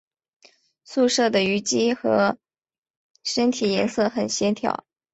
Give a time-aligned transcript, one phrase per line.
[0.83, 2.35] 素色的鱼鳍与
[3.23, 4.83] 身体颜色很协调。